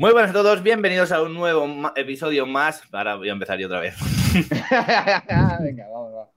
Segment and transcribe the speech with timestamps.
[0.00, 2.82] Muy buenas a todos, bienvenidos a un nuevo episodio más.
[2.90, 3.94] Ahora voy a empezar yo otra vez.
[5.60, 6.28] Venga, vamos, vamos.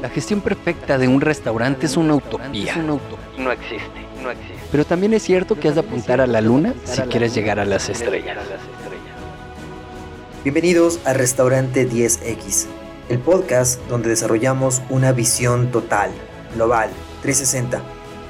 [0.00, 2.74] La gestión perfecta de un restaurante es una utopía.
[2.74, 4.58] No existe, no existe.
[4.72, 7.64] Pero también es cierto que has de apuntar a la luna si quieres llegar a
[7.64, 8.38] las estrellas.
[10.42, 12.66] Bienvenidos a Restaurante 10X,
[13.08, 16.10] el podcast donde desarrollamos una visión total,
[16.56, 16.90] global,
[17.22, 17.80] 360,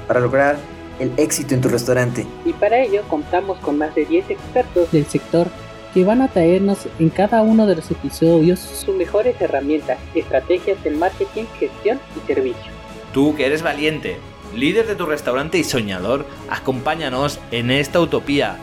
[0.07, 2.25] para lograr el éxito en tu restaurante.
[2.45, 5.47] Y para ello contamos con más de 10 expertos del sector
[5.93, 10.91] que van a traernos en cada uno de los episodios sus mejores herramientas, estrategias de
[10.91, 12.71] marketing, gestión y servicio.
[13.13, 14.17] Tú que eres valiente,
[14.55, 18.57] líder de tu restaurante y soñador, acompáñanos en esta utopía.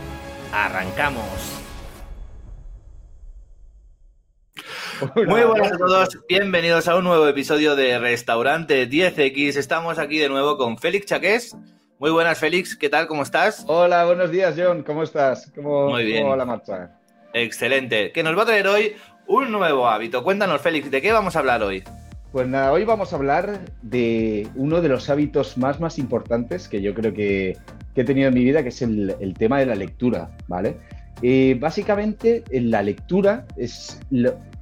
[0.52, 1.60] ¡Arrancamos!
[5.14, 9.56] Muy buenas a todos, bienvenidos a un nuevo episodio de Restaurante 10X.
[9.56, 11.56] Estamos aquí de nuevo con Félix Chaqués.
[12.00, 12.74] Muy buenas, Félix.
[12.76, 13.06] ¿Qué tal?
[13.06, 13.62] ¿Cómo estás?
[13.66, 14.82] Hola, buenos días, John.
[14.84, 15.52] ¿Cómo estás?
[15.54, 16.22] ¿Cómo, Muy bien.
[16.22, 16.92] ¿Cómo va la marcha?
[17.34, 18.10] Excelente.
[18.10, 18.94] Que nos va a traer hoy
[19.26, 20.24] un nuevo hábito.
[20.24, 21.84] Cuéntanos, Félix, ¿de qué vamos a hablar hoy?
[22.32, 26.80] Pues nada, hoy vamos a hablar de uno de los hábitos más, más importantes que
[26.80, 27.58] yo creo que,
[27.94, 30.78] he tenido en mi vida, que es el, tema de la lectura, ¿vale?
[31.20, 34.00] Eh, básicamente, la lectura es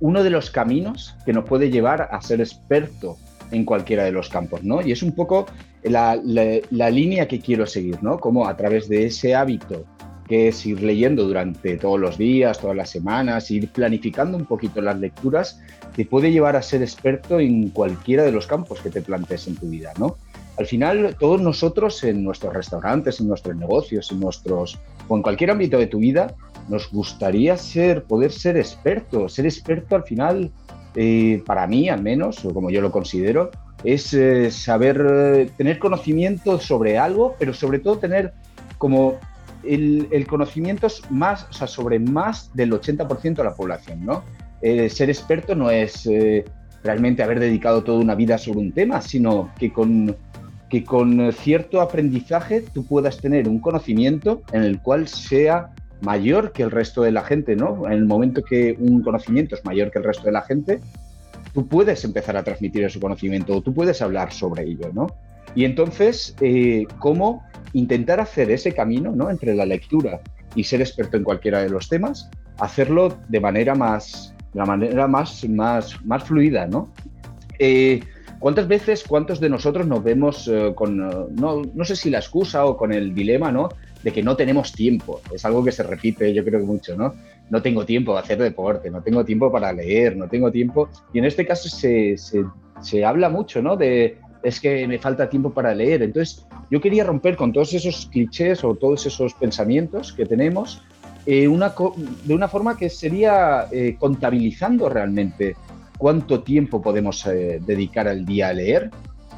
[0.00, 3.16] uno de los caminos que nos puede llevar a ser experto
[3.52, 4.82] en cualquiera de los campos, ¿no?
[4.82, 5.46] Y es un poco
[5.82, 6.16] la,
[6.90, 8.18] línea que quiero seguir, ¿no?
[8.18, 9.84] Como a través de ese hábito
[10.28, 14.82] que es ir leyendo durante todos los días, todas las semanas, ir planificando un poquito
[14.82, 15.60] las lecturas,
[15.96, 19.56] te puede llevar a ser experto en cualquiera de los campos que te plantees en
[19.56, 20.16] tu vida, ¿no?
[20.58, 25.52] Al final, todos nosotros en nuestros restaurantes, en nuestros negocios, en nuestros o en cualquier
[25.52, 26.34] ámbito de tu vida,
[26.68, 29.28] nos gustaría ser, poder ser experto.
[29.28, 30.50] Ser experto al final,
[30.96, 33.52] eh, para mí al menos, o como yo lo considero,
[33.84, 38.32] es eh, saber eh, tener conocimiento sobre algo, pero sobre todo tener
[38.76, 39.18] como
[39.64, 44.22] el, conocimiento más, sobre más del 80% de la población, ¿no?
[44.62, 46.08] Eh, ser experto no es
[46.82, 50.16] realmente haber dedicado toda una vida sobre un tema, sino que con,
[50.68, 56.62] que con cierto aprendizaje tú puedas tener un conocimiento en el cual sea mayor que
[56.62, 57.86] el resto de la gente, ¿no?
[57.86, 60.80] En el momento que un conocimiento es mayor que el resto de la gente,
[61.58, 65.08] tú puedes empezar a transmitir ese conocimiento tú puedes hablar sobre ello, ¿no?
[65.56, 67.42] Y entonces, eh, ¿cómo
[67.72, 69.28] intentar hacer ese camino, ¿no?
[69.28, 70.20] Entre la lectura
[70.54, 75.48] y ser experto en cualquiera de los temas, hacerlo de manera más, la manera más,
[75.48, 76.92] más, más fluida, ¿no?
[77.58, 78.04] Eh,
[78.38, 80.96] ¿Cuántas veces, cuántos de nosotros nos vemos eh, con,
[81.34, 83.68] no, no, sé si la excusa o con el dilema, ¿no?
[84.02, 85.20] De que no tenemos tiempo.
[85.32, 87.14] Es algo que se repite, yo creo que mucho, ¿no?
[87.50, 90.88] no tengo tiempo de hacer deporte, no tengo tiempo para leer, no tengo tiempo.
[91.12, 93.76] Y en este caso se, se, habla mucho, ¿no?
[93.76, 96.02] De es que me falta tiempo para leer.
[96.02, 100.82] Entonces, yo quería romper con todos esos clichés o todos esos pensamientos que tenemos
[101.26, 105.56] eh, de una forma que sería eh, contabilizando realmente
[105.98, 108.90] cuánto tiempo podemos eh, dedicar al día a leer,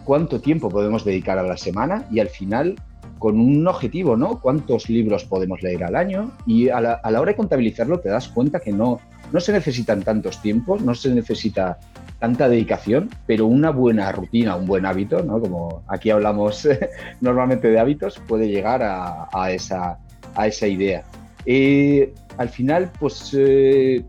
[0.05, 2.77] cuánto tiempo podemos dedicar a la semana y al final
[3.21, 4.41] con un objetivo, ¿no?
[4.41, 6.33] ¿Cuántos libros podemos leer al año?
[6.47, 8.99] Y a la, hora de contabilizarlo te das cuenta que no,
[9.31, 11.79] no se necesitan tantos tiempos, no se necesita
[12.19, 15.39] tanta dedicación, pero una buena rutina, un buen hábito, ¿no?
[15.39, 16.67] Como aquí hablamos
[17.21, 19.99] normalmente de hábitos, puede llegar a, esa,
[20.35, 21.05] a esa idea.
[21.45, 24.03] Eh, al final, pues eh,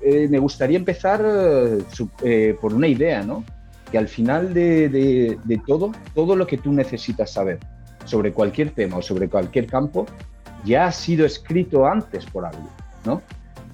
[0.00, 1.20] eh, me gustaría empezar
[2.58, 3.44] por una idea, ¿no?
[3.92, 7.58] Que al final de, de todo, todo lo que tú necesitas saber
[8.06, 10.06] sobre cualquier tema o sobre cualquier campo
[10.64, 12.66] ya ha sido escrito antes por alguien,
[13.04, 13.22] ¿no?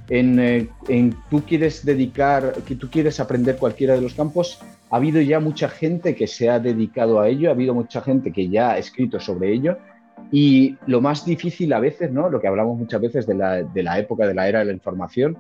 [0.09, 4.59] En, eh, en, tú quieres dedicar, que tú quieres aprender cualquiera de los campos,
[4.91, 8.31] ha habido ya mucha gente que se ha dedicado a ello, ha habido mucha gente
[8.31, 9.79] que ya ha escrito sobre ello
[10.31, 12.29] y lo más difícil a veces, ¿no?
[12.29, 14.73] Lo que hablamos muchas veces de la, de la época de la era de la
[14.73, 15.37] información,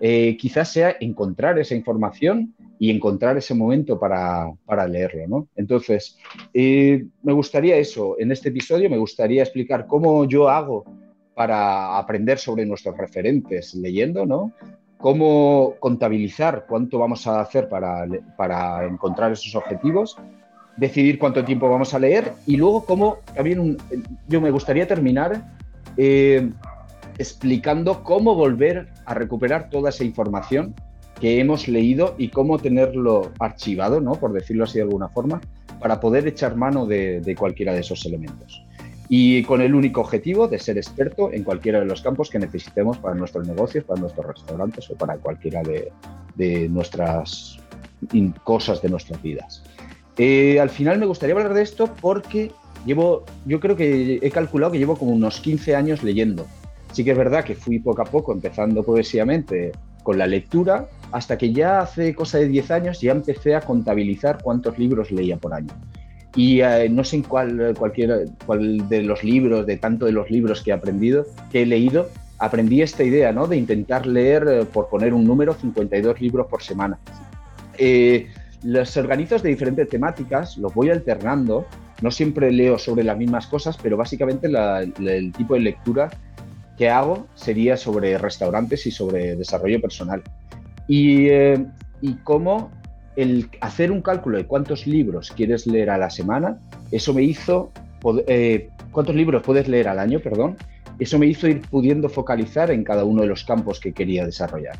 [0.00, 5.26] eh, quizás sea encontrar esa información y encontrar ese momento para, para leerlo.
[5.26, 5.48] ¿no?
[5.56, 6.18] Entonces,
[6.52, 10.84] eh, me gustaría eso, en este episodio me gustaría explicar cómo yo hago
[11.34, 14.52] para aprender sobre nuestros referentes leyendo, ¿no?
[14.98, 18.06] cómo contabilizar cuánto vamos a hacer para,
[18.36, 20.16] para encontrar esos objetivos,
[20.76, 23.76] decidir cuánto tiempo vamos a leer y luego cómo, también
[24.28, 25.42] yo me gustaría terminar
[25.96, 26.50] eh,
[27.18, 30.74] explicando cómo volver a recuperar toda esa información
[31.20, 34.12] que hemos leído y cómo tenerlo archivado, ¿no?
[34.12, 35.40] por decirlo así de alguna forma,
[35.80, 38.62] para poder echar mano de, cualquiera de esos elementos.
[39.08, 42.98] Y con el único objetivo de ser experto en cualquiera de los campos que necesitemos
[42.98, 47.58] para nuestros negocios, para nuestros restaurantes o para cualquiera de, nuestras
[48.42, 49.62] cosas de nuestras vidas.
[50.18, 52.50] Eh, al final me gustaría hablar de esto porque
[52.84, 56.46] llevo, yo creo que he calculado que llevo como unos 15 años leyendo.
[56.96, 59.72] Sí que es verdad que fui poco a poco empezando progresivamente
[60.02, 64.42] con la lectura, hasta que ya hace cosa de 10 años ya empecé a contabilizar
[64.42, 65.74] cuántos libros leía por año.
[66.34, 70.30] Y eh, no sé en cuál, cualquier, cuál de los libros, de tanto de los
[70.30, 72.08] libros que he aprendido, que he leído,
[72.38, 73.46] aprendí esta idea, ¿no?
[73.46, 76.98] De intentar leer, eh, por poner un número, 52 libros por semana.
[77.76, 78.28] Eh,
[78.62, 81.66] los organizo de diferentes temáticas, los voy alternando.
[82.00, 86.08] No siempre leo sobre las mismas cosas, pero básicamente el tipo de lectura
[86.76, 90.22] que hago sería sobre restaurantes y sobre desarrollo personal.
[90.88, 91.66] Y, eh,
[92.00, 92.70] y cómo
[93.16, 96.58] el hacer un cálculo de cuántos libros quieres leer a la semana,
[96.90, 97.72] eso me hizo,
[98.26, 100.56] eh, cuántos libros puedes leer al año, perdón,
[100.98, 104.78] eso me hizo ir pudiendo focalizar en cada uno de los campos que quería desarrollar.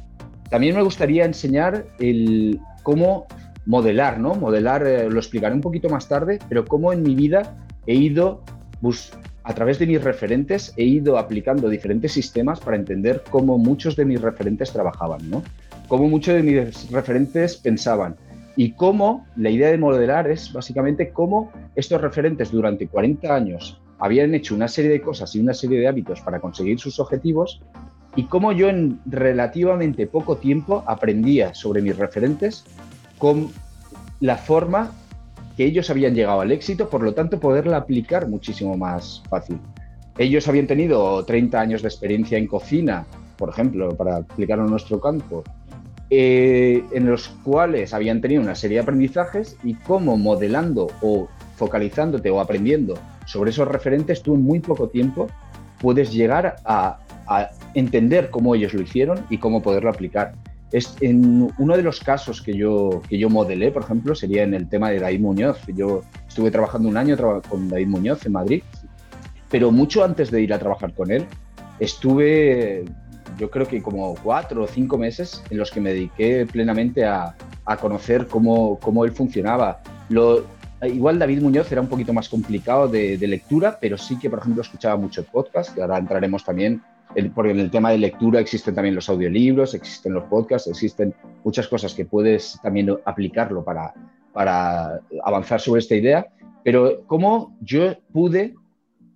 [0.50, 3.26] También me gustaría enseñar el, cómo
[3.64, 4.34] modelar, ¿no?
[4.34, 7.56] Modelar, eh, lo explicaré un poquito más tarde, pero cómo en mi vida
[7.86, 8.44] he ido,
[9.46, 14.04] a través de mis referentes, he ido aplicando diferentes sistemas para entender cómo muchos de
[14.04, 15.44] mis referentes trabajaban, ¿no?
[15.86, 18.16] Cómo muchos de mis referentes pensaban
[18.56, 24.34] y cómo la idea de modelar es básicamente cómo estos referentes durante 40 años habían
[24.34, 27.62] hecho una serie de cosas y una serie de hábitos para conseguir sus objetivos
[28.16, 32.64] y cómo yo en relativamente poco tiempo aprendía sobre mis referentes
[33.18, 33.50] con
[34.18, 34.90] la forma
[35.56, 39.58] que ellos habían llegado al éxito, por lo tanto poderla aplicar muchísimo más fácil.
[40.18, 43.06] Ellos habían tenido 30 años de experiencia en cocina,
[43.36, 45.44] por ejemplo, para aplicarlo en nuestro campo,
[46.10, 52.30] eh, en los cuales habían tenido una serie de aprendizajes y cómo modelando o focalizándote
[52.30, 52.94] o aprendiendo
[53.26, 55.26] sobre esos referentes, tú en muy poco tiempo
[55.80, 60.32] puedes llegar a, a entender cómo ellos lo hicieron y cómo poderlo aplicar.
[60.72, 64.54] Es en uno de los casos que yo, que yo modelé, por ejemplo, sería en
[64.54, 65.58] el tema de David Muñoz.
[65.68, 67.16] Yo estuve trabajando un año
[67.48, 68.62] con David Muñoz en Madrid,
[69.50, 71.24] pero mucho antes de ir a trabajar con él,
[71.78, 72.84] estuve,
[73.38, 77.36] yo creo que como cuatro o cinco meses en los que me dediqué plenamente a,
[77.64, 79.80] a conocer cómo, cómo, él funcionaba.
[80.08, 80.44] Lo,
[80.82, 84.62] igual David Muñoz era un poquito más complicado de, lectura, pero sí que, por ejemplo,
[84.62, 86.82] escuchaba mucho podcast, que ahora entraremos también
[87.34, 91.14] porque en el tema de lectura existen también los audiolibros, existen los podcasts, existen
[91.44, 93.94] muchas cosas que puedes también aplicarlo para,
[94.32, 96.26] para avanzar sobre esta idea,
[96.62, 98.54] pero cómo yo pude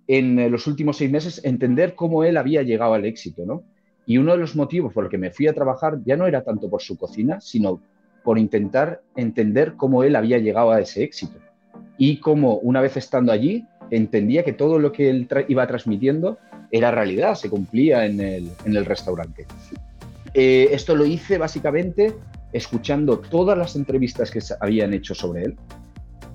[0.07, 3.63] en los últimos seis meses entender cómo él había llegado al éxito, ¿no?
[4.05, 6.43] Y uno de los motivos por los que me fui a trabajar ya no era
[6.43, 7.81] tanto por su cocina, sino
[8.23, 11.37] por intentar entender cómo él había llegado a ese éxito.
[11.97, 16.39] Y cómo una vez estando allí, entendía que todo lo que él iba transmitiendo
[16.71, 19.45] era realidad, se cumplía en el, en el restaurante.
[20.33, 22.15] Eh, esto lo hice básicamente
[22.53, 25.57] escuchando todas las entrevistas que habían hecho sobre él,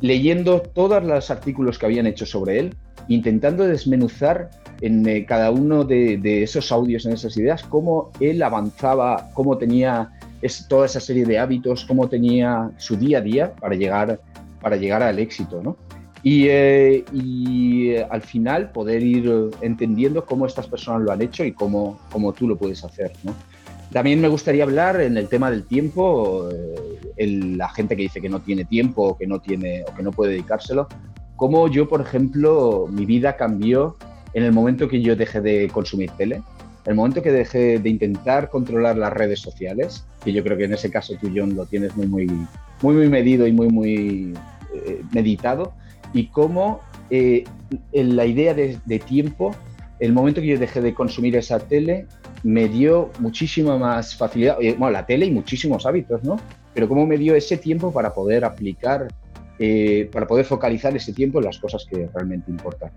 [0.01, 2.75] leyendo todos los artículos que habían hecho sobre él,
[3.09, 4.51] intentando desmenuzar
[4.81, 10.11] en eh, cada uno de, esos audios, en esas ideas, cómo él avanzaba, cómo tenía
[10.69, 14.21] toda esa serie de hábitos, cómo tenía su día a día para llegar,
[14.61, 15.77] para llegar al éxito, ¿no?
[16.29, 21.53] Y, eh, y, al final poder ir entendiendo cómo estas personas lo han hecho y
[21.53, 23.13] cómo, cómo tú lo puedes hacer.
[23.23, 23.33] ¿no?
[23.93, 28.21] También me gustaría hablar en el tema del tiempo, eh, el, la gente que dice
[28.21, 30.89] que no tiene tiempo o que no, tiene, o que no puede dedicárselo,
[31.37, 33.95] cómo yo, por ejemplo, mi vida cambió
[34.35, 36.43] en el momento que yo dejé de consumir tele,
[36.87, 40.75] el momento que dejé de intentar controlar las redes sociales, que yo creo que en
[40.75, 42.27] ese caso tú, John, lo tienes muy, muy,
[42.83, 44.35] muy, muy medido y muy, muy
[44.75, 45.73] eh, meditado,
[46.17, 46.81] y cómo
[47.11, 47.45] eh,
[47.93, 49.55] la idea de, tiempo,
[50.01, 52.07] el momento que yo dejé de consumir esa tele,
[52.43, 56.37] me dio muchísima más facilidad, eh, bueno, la tele y muchísimos hábitos, ¿no?
[56.75, 59.09] Pero cómo me dio ese tiempo para poder aplicar,
[59.59, 62.91] eh, para poder focalizar ese tiempo en las cosas que realmente importan.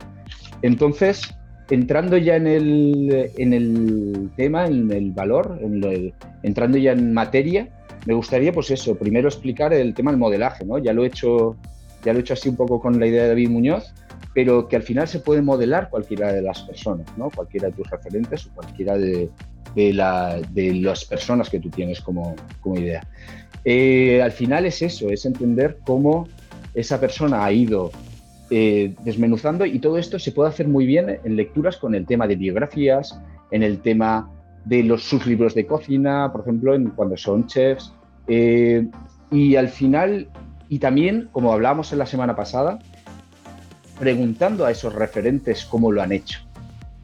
[0.61, 1.33] Entonces,
[1.69, 7.69] entrando ya en el, en el tema, en el valor, en entrando ya en materia,
[8.05, 10.77] me gustaría, pues eso, primero explicar el tema del modelaje, ¿no?
[10.77, 11.57] Ya lo he hecho
[12.03, 13.94] ya lo he hecho así un poco con la idea de David Muñoz,
[14.34, 17.29] pero que al final se puede modelar cualquiera de las personas, ¿no?
[17.29, 19.29] cualquiera de tus referentes o cualquiera de,
[19.75, 23.06] de, la, las personas que tú tienes como, como idea.
[23.65, 26.27] Eh, al final es eso, es entender cómo
[26.74, 27.91] esa persona ha ido
[28.51, 32.27] eh, desmenuzando y todo esto se puede hacer muy bien en lecturas con el tema
[32.27, 33.20] de biografías,
[33.51, 34.29] en el tema
[34.65, 37.94] de los, sus libros de cocina, por ejemplo, en, cuando son chefs.
[38.27, 38.88] Eh,
[39.32, 40.29] y al final
[40.69, 42.79] y también, como hablábamos en la semana pasada,
[43.99, 46.39] preguntando a esos referentes cómo lo han hecho.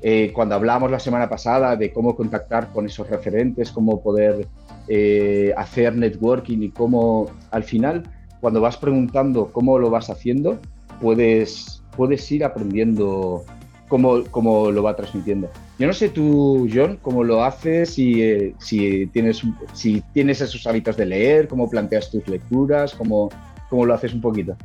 [0.01, 4.47] Eh, cuando hablábamos la semana pasada de cómo contactar con esos referentes, cómo poder
[4.87, 8.03] eh, hacer networking y cómo al final,
[8.39, 10.59] cuando vas preguntando cómo lo vas haciendo,
[11.01, 13.43] puedes puedes ir aprendiendo
[13.87, 15.49] cómo, cómo lo va transmitiendo.
[15.79, 19.41] Yo no sé tú, John, cómo lo haces, si, eh, si, tienes,
[19.73, 23.29] si tienes esos hábitos de leer, cómo planteas tus lecturas, cómo,
[23.69, 24.57] cómo lo haces un poquito.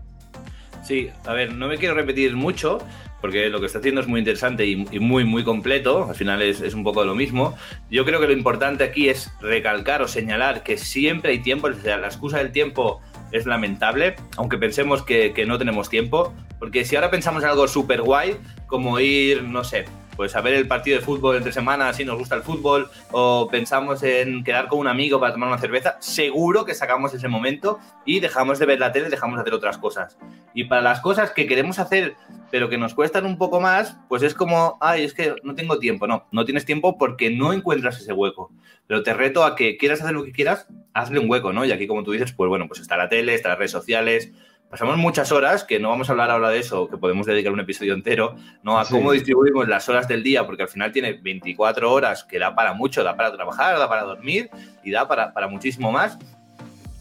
[0.83, 2.79] Sí, a ver, no me quiero repetir mucho,
[3.21, 6.09] porque lo que está haciendo es muy interesante y, muy, muy completo.
[6.09, 7.55] Al final es, es, un poco lo mismo.
[7.91, 11.69] Yo creo que lo importante aquí es recalcar o señalar que siempre hay tiempo.
[11.69, 16.33] O sea, la excusa del tiempo es lamentable, aunque pensemos que, que no tenemos tiempo.
[16.59, 19.85] Porque si ahora pensamos en algo súper guay, como ir, no sé,
[20.21, 23.49] pues a ver el partido de fútbol entre semanas si nos gusta el fútbol o
[23.51, 27.79] pensamos en quedar con un amigo para tomar una cerveza, seguro que sacamos ese momento
[28.05, 30.19] y dejamos de ver la tele, dejamos de hacer otras cosas.
[30.53, 32.17] Y para las cosas que queremos hacer
[32.51, 35.79] pero que nos cuestan un poco más, pues es como, ay, es que no tengo
[35.79, 36.07] tiempo.
[36.07, 38.53] No, no tienes tiempo porque no encuentras ese hueco.
[38.87, 41.65] Pero te reto a que quieras hacer lo que quieras, hazle un hueco, ¿no?
[41.65, 44.33] Y aquí, como tú dices, pues bueno, pues está la tele, está las redes sociales,
[44.71, 47.59] pasamos muchas horas, que no vamos a hablar ahora de eso, que podemos dedicar un
[47.59, 48.79] episodio entero, ¿no?
[48.79, 52.55] A cómo distribuimos las horas del día, porque al final tiene 24 horas que da
[52.55, 54.49] para mucho, da para trabajar, da para dormir
[54.85, 56.17] y da para, para muchísimo más.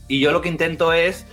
[0.07, 1.27] Y yo lo que intento es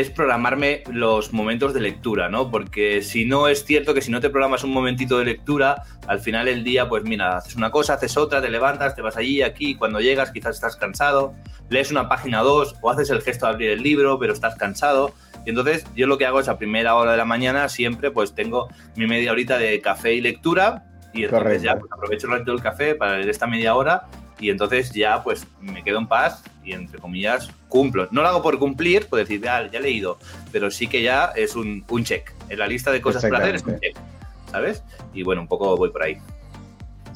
[0.00, 2.50] es programarme los momentos de lectura, ¿no?
[2.50, 6.20] Porque si no es cierto que si no te programas un momentito de lectura, al
[6.20, 9.42] final del día, pues mira, haces una cosa, haces otra, te levantas, te vas allí,
[9.42, 11.34] aquí, cuando llegas quizás estás cansado,
[11.68, 14.56] lees una página o dos o haces el gesto de abrir el libro, pero estás
[14.56, 15.14] cansado.
[15.44, 18.34] Y entonces yo lo que hago es a primera hora de la mañana siempre pues
[18.34, 20.84] tengo mi media horita de café y lectura
[21.14, 24.06] y entonces ya pues, aprovecho el ratito del café para leer esta media hora
[24.38, 28.08] y entonces ya pues me quedo en paz y entre comillas cumplo.
[28.10, 30.18] No lo hago por cumplir, por decir, ya, ya he leído,
[30.52, 32.32] pero sí que ya es un, un check.
[32.48, 33.96] En la lista de cosas para hacer es un check,
[34.50, 34.82] ¿sabes?
[35.14, 36.18] Y bueno, un poco voy por ahí.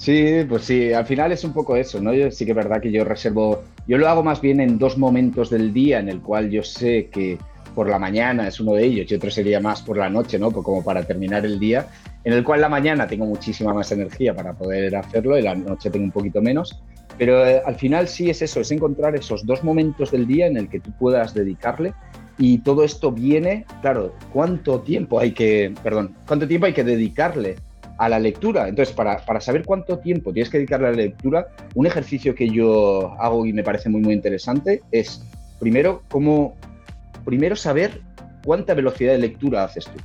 [0.00, 2.14] Sí, pues sí, al final es un poco eso, ¿no?
[2.14, 4.96] Yo sí que es verdad que yo reservo, yo lo hago más bien en dos
[4.96, 7.38] momentos del día en el cual yo sé que
[7.74, 10.50] por la mañana es uno de ellos y otro sería más por la noche, ¿no?
[10.50, 11.86] Pues como para terminar el día,
[12.24, 15.90] en el cual la mañana tengo muchísima más energía para poder hacerlo y la noche
[15.90, 16.80] tengo un poquito menos.
[17.20, 20.56] Pero eh, al final sí es eso, es encontrar esos dos momentos del día en
[20.56, 21.92] el que tú puedas dedicarle
[22.38, 27.56] y todo esto viene, claro, cuánto tiempo hay que, perdón, cuánto tiempo hay que dedicarle
[27.98, 28.68] a la lectura.
[28.68, 32.48] Entonces, para, para, saber cuánto tiempo tienes que dedicarle a la lectura, un ejercicio que
[32.48, 35.22] yo hago y me parece muy, muy interesante es,
[35.58, 36.56] primero, cómo,
[37.26, 38.00] primero saber
[38.46, 40.00] cuánta velocidad de lectura haces tú.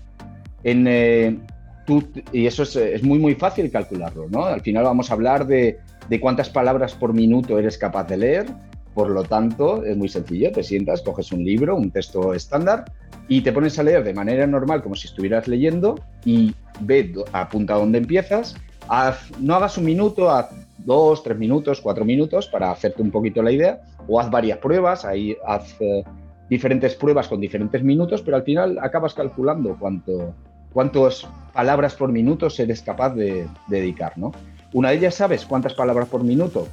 [0.65, 1.37] Eh,
[1.85, 4.43] tú y eso es, es, muy, muy fácil calcularlo, ¿no?
[4.43, 8.45] Al final vamos a hablar de de cuántas palabras por minuto eres capaz de leer.
[8.93, 12.85] Por lo tanto, es muy sencillo, te sientas, coges un libro, un texto estándar
[13.27, 17.73] y te pones a leer de manera normal como si estuvieras leyendo y ve, apunta
[17.73, 18.55] dónde empiezas,
[19.39, 23.51] no hagas un minuto, haz dos, tres minutos, cuatro minutos para hacerte un poquito la
[23.51, 26.03] idea o haz varias pruebas, ahí haz eh,
[26.49, 30.35] diferentes pruebas con diferentes minutos, pero al final acabas calculando cuánto,
[30.71, 34.31] cuántas palabras por minuto eres capaz de, de dedicar, ¿no?
[34.75, 36.67] Una de ellas sabes cuántas palabras por minuto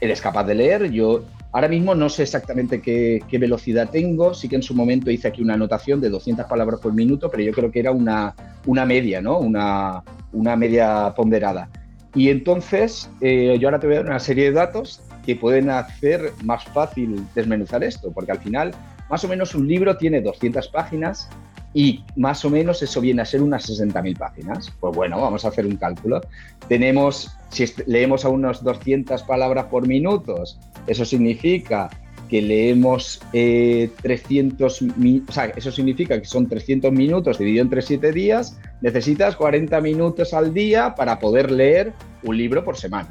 [0.00, 0.92] eres capaz de leer.
[0.92, 4.32] Yo ahora mismo no sé exactamente qué, velocidad tengo.
[4.32, 7.42] Sí que en su momento hice aquí una anotación de 200 palabras por minuto, pero
[7.42, 8.32] yo creo que era una,
[8.64, 9.40] una media, ¿no?
[9.40, 11.68] Una, una media ponderada.
[12.14, 15.68] Y entonces eh, yo ahora te voy a dar una serie de datos que pueden
[15.68, 18.72] hacer más fácil desmenuzar esto, porque al final
[19.10, 21.28] más o menos un libro tiene 200 páginas
[21.74, 24.72] y más o menos eso viene a ser unas 60.000 páginas.
[24.78, 26.20] Pues bueno, vamos a hacer un cálculo.
[26.68, 30.42] Tenemos, si leemos a unos 200 palabras por minuto,
[30.86, 31.90] eso significa
[32.28, 38.10] que leemos 300, eh, o sea, eso significa que son 300 minutos dividido entre 7
[38.10, 43.10] días, necesitas 40 minutos al día para poder leer un libro por semana.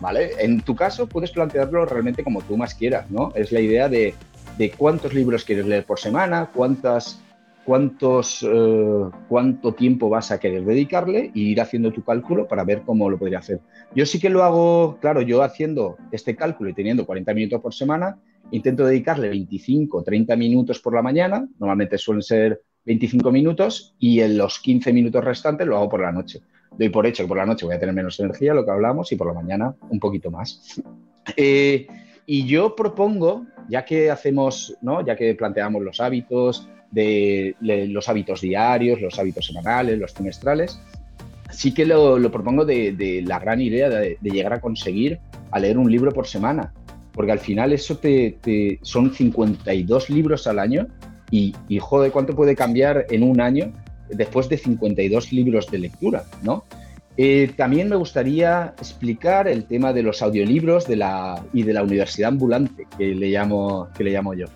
[0.00, 0.30] ¿Vale?
[0.38, 3.32] En tu caso puedes plantearlo realmente como tú más quieras, ¿no?
[3.34, 4.14] Es la idea de,
[4.56, 7.20] de cuántos libros quieres leer por semana, cuántas
[7.68, 12.80] cuántos, eh, cuánto tiempo vas a querer dedicarle y ir haciendo tu cálculo para ver
[12.80, 13.60] cómo lo podría hacer.
[13.94, 17.74] Yo sí que lo hago, claro, yo haciendo este cálculo y teniendo 40 minutos por
[17.74, 18.18] semana,
[18.52, 24.38] intento dedicarle 25, 30 minutos por la mañana, normalmente suelen ser 25 minutos, y en
[24.38, 26.40] los 15 minutos restantes lo hago por la noche.
[26.78, 29.12] Doy por hecho que por la noche voy a tener menos energía, lo que hablamos,
[29.12, 30.80] y por la mañana un poquito más.
[31.36, 31.86] Eh,
[32.24, 35.04] y yo propongo, ya que hacemos, ¿no?
[35.04, 40.80] ya que planteamos los hábitos, de, los hábitos diarios, los hábitos semanales, los trimestrales,
[41.50, 45.18] sí que lo, propongo de, la gran idea de, llegar a conseguir
[45.50, 46.72] a leer un libro por semana,
[47.12, 50.86] porque al final eso te, son 52 libros al año
[51.30, 53.72] y, y, joder, ¿cuánto puede cambiar en un año
[54.08, 56.64] después de 52 libros de lectura, no?
[57.20, 61.82] Eh, también me gustaría explicar el tema de los audiolibros de la, y de la
[61.82, 64.46] universidad ambulante, que le llamo, que le llamo yo.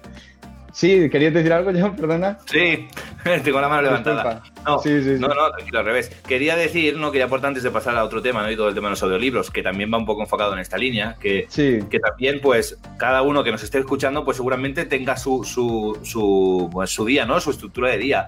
[0.73, 1.95] Sí, ¿querías decir algo, John?
[1.97, 2.38] Perdona.
[2.47, 2.88] Sí,
[3.45, 4.43] Tengo la mano levantada.
[4.64, 5.21] No, Sí, sí, sí.
[5.21, 6.09] no, no, tranquilo, al revés.
[6.26, 8.50] Quería decir, no quería aportar antes de pasar a otro tema, ¿no?
[8.50, 10.79] Y todo el tema de los audiolibros, que también va un poco enfocado en esta
[10.79, 15.17] línea, que, Sí, que también, pues, cada uno que nos esté escuchando, pues seguramente tenga
[15.17, 17.38] su, su, su, pues, su día, ¿no?
[17.41, 18.26] Su estructura de día.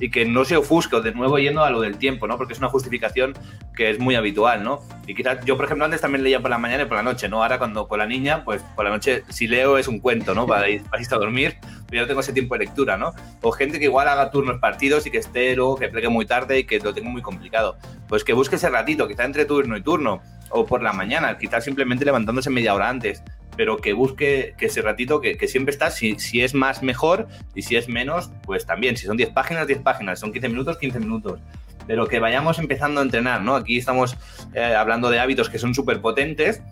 [0.00, 2.36] Y que no se ofusque, de nuevo yendo a lo del tiempo, ¿no?
[2.36, 3.34] Porque es una justificación
[3.76, 4.80] que es muy habitual, ¿no?
[5.06, 7.28] Y quizás yo, por ejemplo, antes también leía por la mañana y por la noche,
[7.28, 7.42] ¿no?
[7.42, 10.46] Ahora cuando con la niña, pues por la noche, si leo es un cuento, ¿no?
[10.46, 11.56] Para ir, para irse a dormir,
[11.96, 13.14] yo no tengo ese tiempo de lectura, ¿no?
[13.40, 16.60] O gente que igual haga turnos partidos y que esté luego, que plegue muy tarde
[16.60, 17.76] y que lo tenga muy complicado.
[18.08, 21.64] Pues que busque ese ratito, quizá entre turno y turno, o por la mañana, quizás
[21.64, 23.22] simplemente levantándose media hora antes,
[23.56, 27.28] pero que busque que ese ratito que, que siempre está, si, si es más, mejor,
[27.54, 28.96] y si es menos, pues también.
[28.96, 31.40] Si son 10 páginas, 10 páginas, son 15 minutos, 15 minutos.
[31.86, 33.56] Pero que vayamos empezando a entrenar, ¿no?
[33.56, 34.16] Aquí estamos
[34.54, 36.62] eh, hablando de hábitos que son súper potentes.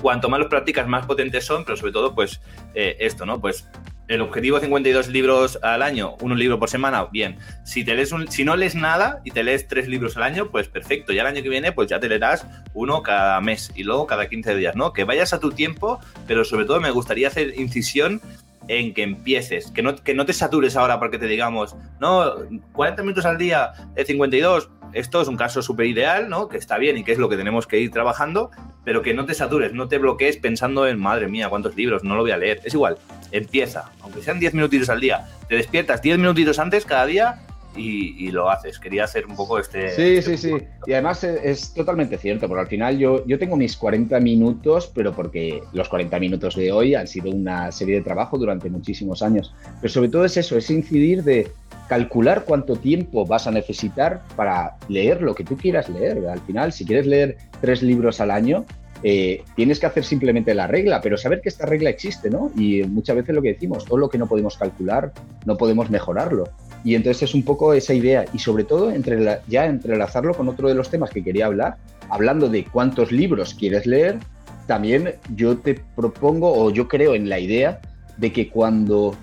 [0.00, 2.40] Cuanto más los practicas, más potentes son, pero sobre todo, pues
[2.74, 3.40] eh, esto, ¿no?
[3.40, 3.68] Pues
[4.12, 7.38] el objetivo 52 libros al año, un libro por semana, bien.
[7.64, 10.50] Si, te lees un- si no lees nada y te lees tres libros al año,
[10.50, 11.12] pues perfecto.
[11.12, 14.28] Ya el año que viene, pues ya te leerás uno cada mes y luego cada
[14.28, 14.92] 15 días, ¿no?
[14.92, 18.20] Que vayas a tu tiempo, pero sobre todo me gustaría hacer incisión
[18.68, 22.34] en que empieces, que no, que no te satures ahora porque te digamos, no,
[22.72, 26.48] 40 minutos al día, de 52, esto es un caso súper ideal, ¿no?
[26.48, 28.50] Que está bien y que es lo que tenemos que ir trabajando,
[28.84, 32.16] pero que no te satures, no te bloquees pensando en, madre mía, cuántos libros, no
[32.16, 32.60] lo voy a leer.
[32.64, 32.98] Es igual,
[33.30, 37.42] empieza, aunque sean 10 minutitos al día, te despiertas 10 minutitos antes cada día
[37.76, 38.78] y, y lo haces.
[38.78, 39.90] Quería hacer un poco este...
[39.90, 40.66] Sí, este sí, sí.
[40.86, 44.90] Y además es, es totalmente cierto, porque al final yo, yo tengo mis 40 minutos,
[44.94, 49.22] pero porque los 40 minutos de hoy han sido una serie de trabajo durante muchísimos
[49.22, 49.54] años.
[49.80, 51.50] Pero sobre todo es eso, es incidir de
[51.88, 56.26] calcular cuánto tiempo vas a necesitar para leer lo que tú quieras leer.
[56.26, 58.64] Al final, si quieres leer tres libros al año,
[59.02, 62.52] eh, tienes que hacer simplemente la regla, pero saber que esta regla existe, ¿no?
[62.56, 65.12] Y muchas veces lo que decimos, todo lo que no podemos calcular,
[65.44, 66.44] no podemos mejorarlo.
[66.84, 68.24] Y entonces es un poco esa idea.
[68.32, 71.76] Y sobre todo entre ya entrelazarlo con otro de los temas que quería hablar,
[72.08, 74.18] hablando de cuántos libros quieres leer,
[74.66, 77.80] también yo te propongo o yo creo en la idea
[78.16, 79.14] de que cuando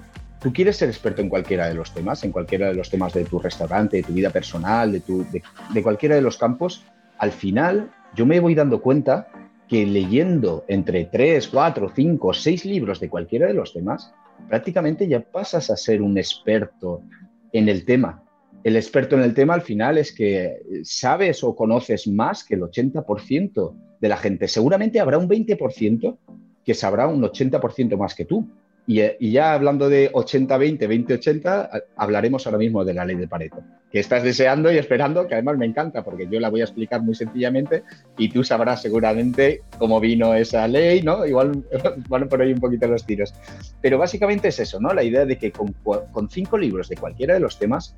[0.41, 3.25] tú quieres ser experto en cualquiera de los temas, en cualquiera de los temas de
[3.25, 6.83] tu restaurante, de tu vida personal, de, tu, de, cualquiera de los campos,
[7.17, 9.27] al final yo me voy dando cuenta
[9.67, 14.12] que leyendo entre 3, 4, 5, 6 libros de cualquiera de los temas,
[14.47, 17.03] prácticamente ya pasas a ser un experto
[17.53, 18.23] en el tema.
[18.63, 22.62] El experto en el tema al final es que sabes o conoces más que el
[22.62, 24.47] 80% de la gente.
[24.47, 26.17] Seguramente habrá un 20%
[26.65, 28.47] que sabrá un 80% más que tú.
[28.87, 33.61] Y, y, ya hablando de 80-20, 20-80, hablaremos ahora mismo de la ley de Pareto,
[33.91, 37.01] que estás deseando y esperando, que además me encanta, porque yo la voy a explicar
[37.01, 37.83] muy sencillamente
[38.17, 41.25] y tú sabrás seguramente cómo vino esa ley, ¿no?
[41.25, 41.63] Igual
[42.09, 43.33] van por ahí un poquito los tiros.
[43.81, 44.93] Pero básicamente es eso, ¿no?
[44.93, 47.95] La idea de que con, cinco libros de cualquiera de los temas,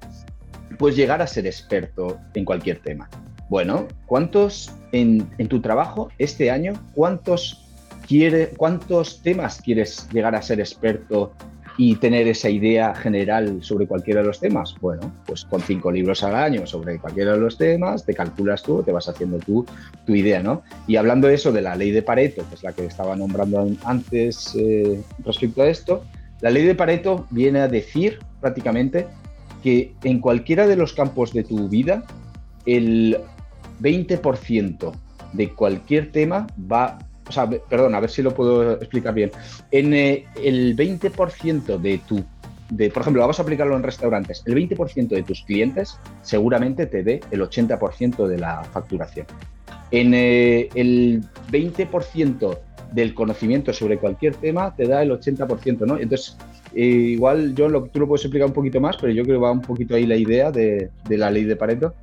[0.77, 3.09] puedes llegar a ser experto en cualquier tema.
[3.49, 7.60] Bueno, ¿cuántos en tu trabajo este año, cuántos
[8.07, 11.33] Quiere, ¿Cuántos temas quieres llegar a ser experto
[11.77, 14.75] y tener esa idea general sobre cualquiera de los temas?
[14.81, 18.83] Bueno, pues con cinco libros al año sobre cualquiera de los temas, te calculas tú,
[18.83, 19.65] te vas haciendo tu
[20.07, 20.63] idea, ¿no?
[20.87, 23.67] Y hablando de eso, de la ley de Pareto, que es la que estaba nombrando
[23.85, 26.03] antes eh, respecto a esto,
[26.41, 29.07] la ley de Pareto viene a decir prácticamente
[29.63, 32.03] que en cualquiera de los campos de tu vida,
[32.65, 33.17] el
[33.81, 34.91] 20%
[35.33, 36.99] de cualquier tema va
[37.31, 39.31] o sea, perdón, a ver si lo puedo explicar bien.
[39.71, 42.21] En eh, el 20% de tu,
[42.69, 47.03] de, por ejemplo, vamos a aplicarlo en restaurantes, el 20% de tus clientes seguramente te
[47.03, 49.25] dé el 80% de la facturación.
[49.91, 52.59] En eh, el 20%
[52.91, 55.97] del conocimiento sobre cualquier tema te da el 80%, ¿no?
[55.97, 56.37] Entonces,
[56.75, 59.51] eh, igual, John, tú lo puedes explicar un poquito más, pero yo creo que va
[59.51, 61.93] un poquito ahí la idea de, de la ley de Pareto.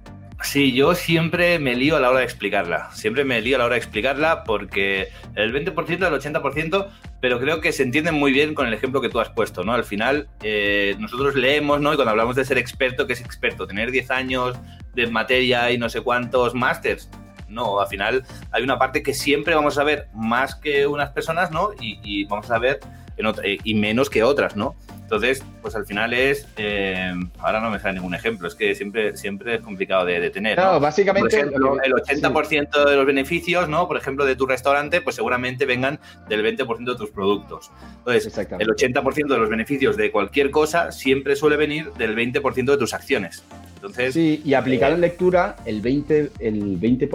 [0.43, 2.91] Sí, yo siempre me lío a la hora de explicarla.
[2.93, 6.89] Siempre me lío a la hora de explicarla porque el 20% del 80%,
[7.21, 9.75] pero creo que se entiende muy bien con el ejemplo que tú has puesto, ¿no?
[9.75, 11.93] Al final, eh, nosotros leemos, ¿no?
[11.93, 13.67] Y cuando hablamos de ser experto, ¿qué es experto?
[13.67, 14.57] Tener 10 años
[14.95, 17.11] de materia y no sé cuántos másters.
[17.49, 21.51] No, al final hay una parte que siempre vamos a ver más que unas personas,
[21.51, 21.71] ¿no?
[21.81, 22.79] Y, y vamos a ver
[23.17, 24.77] en otra, y menos que otras, ¿no?
[25.09, 26.47] Entonces, pues al final es.
[26.59, 30.29] Eh, ahora no me sale ningún ejemplo, es que siempre, siempre es complicado de, de
[30.29, 30.59] tener.
[30.59, 30.81] No, ¿no?
[30.81, 31.35] básicamente.
[31.35, 32.91] Por ejemplo, el 80% sí.
[32.91, 33.89] de los beneficios, ¿no?
[33.89, 37.71] Por ejemplo, de tu restaurante, pues seguramente vengan del 20% de tus productos.
[38.01, 42.77] Entonces, el 80% de los beneficios de cualquier cosa siempre suele venir del 20% de
[42.77, 43.43] tus acciones.
[43.77, 44.13] Entonces.
[44.13, 47.09] Sí, y aplicado eh, en lectura, el 20%, el 20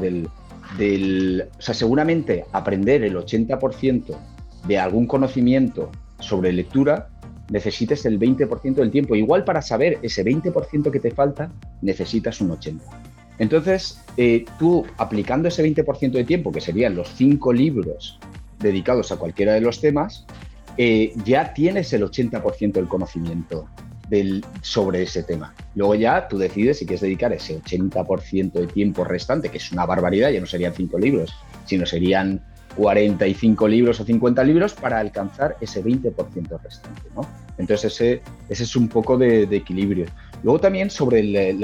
[0.00, 0.28] del,
[0.78, 1.48] del.
[1.58, 4.16] O sea, seguramente aprender el 80%
[4.64, 7.08] de algún conocimiento sobre lectura
[7.52, 9.14] necesites el 20% del tiempo.
[9.14, 12.80] Igual para saber ese 20% que te falta, necesitas un 80%.
[13.38, 18.18] Entonces, eh, tú aplicando ese 20% de tiempo, que serían los cinco libros
[18.58, 20.26] dedicados a cualquiera de los temas,
[20.76, 23.68] eh, ya tienes el 80% del conocimiento
[24.08, 25.54] del, sobre ese tema.
[25.74, 29.84] Luego ya tú decides si quieres dedicar ese 80% de tiempo restante, que es una
[29.84, 31.34] barbaridad, ya no serían cinco libros,
[31.66, 32.42] sino serían
[32.76, 36.14] 45 libros o 50 libros para alcanzar ese 20%
[36.62, 37.02] restante.
[37.14, 37.26] ¿no?
[37.58, 40.06] Entonces ese, ese es un poco de, equilibrio.
[40.42, 41.56] Luego también sobre,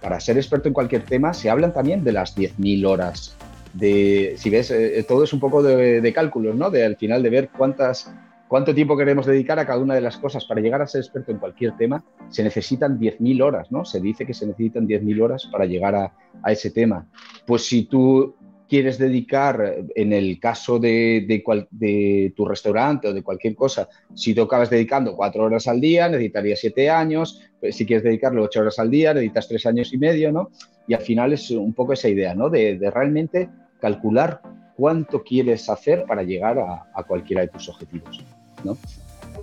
[0.00, 3.36] para ser experto en cualquier tema, se hablan también de las 10.000 horas.
[3.74, 6.70] De, si ves, eh, todo es un poco de, de cálculos, ¿no?
[6.70, 8.12] De al final de ver cuántas,
[8.48, 10.44] cuánto tiempo queremos dedicar a cada una de las cosas.
[10.44, 13.84] Para llegar a ser experto en cualquier tema, se necesitan 10.000 horas, ¿no?
[13.84, 17.06] Se dice que se necesitan 10.000 horas para llegar a, a ese tema.
[17.46, 18.34] Pues si tú
[18.72, 24.40] quieres dedicar, en el caso de, de, tu restaurante o de cualquier cosa, si tú
[24.40, 28.78] acabas dedicando cuatro horas al día, necesitarías siete años, pues si quieres dedicarle ocho horas
[28.78, 30.48] al día, necesitas tres años y medio, ¿no?
[30.88, 32.48] Y al final es un poco esa idea, ¿no?
[32.48, 34.40] De, realmente calcular
[34.74, 38.24] cuánto quieres hacer para llegar a, cualquiera de tus objetivos,
[38.64, 38.78] ¿no?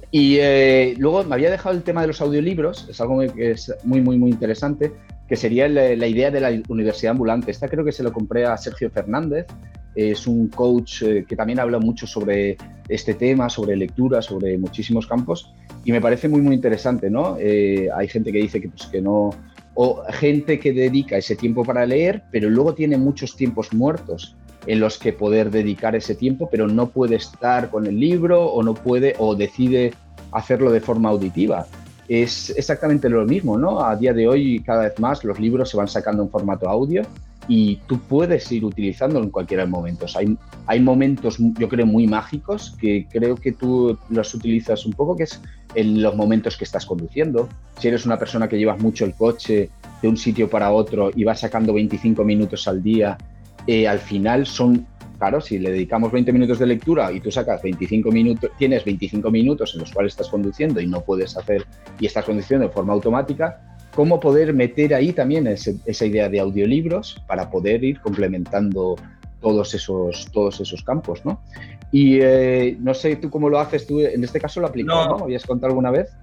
[0.10, 3.76] Y eh, luego me había dejado el tema de los audiolibros, es algo que es
[3.84, 4.92] muy, muy, muy interesante,
[5.30, 7.52] que sería la, idea de la universidad ambulante.
[7.52, 9.46] Esta creo que se lo compré a Sergio Fernández,
[9.94, 15.06] es un coach eh, que también habla mucho sobre este tema, sobre lectura, sobre muchísimos
[15.06, 15.54] campos,
[15.86, 17.38] y me parece muy, muy interesante, ¿no?
[17.40, 19.30] Eh, hay gente que dice que, pues, que no,
[19.76, 24.80] o gente que dedica ese tiempo para leer, pero luego tiene muchos tiempos muertos en
[24.80, 28.74] los que poder dedicar ese tiempo, pero no puede estar con el libro o no
[28.74, 29.94] puede o decide
[30.32, 31.68] hacerlo de forma auditiva
[32.10, 33.86] es exactamente lo mismo, ¿no?
[33.86, 37.04] A día de hoy, cada vez más, los libros se van sacando en formato audio
[37.48, 40.08] y tú puedes ir utilizándolo en cualquier momento.
[40.16, 45.16] Hay, hay momentos, yo creo, muy mágicos que creo que tú los utilizas un poco,
[45.16, 45.40] que es
[45.76, 47.48] en los momentos que estás conduciendo.
[47.80, 49.70] Si eres una persona que llevas mucho el coche
[50.02, 53.20] de un sitio para otro y vas sacando 25 minutos al día,
[53.68, 54.88] eh, al final son
[55.20, 59.30] Claro, si le dedicamos 20 minutos de lectura y tú sacas 25 minutos, tienes 25
[59.30, 61.66] minutos en los cuales estás conduciendo y no puedes hacer
[62.00, 67.22] y estás conduciendo de forma automática, ¿cómo poder meter ahí también esa idea de audiolibros
[67.28, 68.96] para poder ir complementando
[69.42, 71.42] todos esos, todos esos campos, ¿no?
[71.92, 75.18] Y eh, no sé tú cómo lo haces, tú en este caso lo aplicas, ¿no?
[75.18, 75.24] ¿no?
[75.26, 76.16] ¿Habías contado alguna vez?